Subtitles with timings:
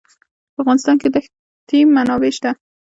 [0.53, 2.51] په افغانستان کې د ښتې منابع شته.